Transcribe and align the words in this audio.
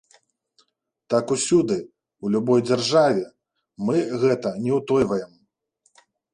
Так 1.13 1.33
усюды, 1.35 1.77
у 2.25 2.33
любой 2.37 2.65
дзяржаве, 2.69 3.23
мы 3.91 4.01
гэта 4.25 4.57
не 4.67 4.71
ўтойваем. 4.81 5.31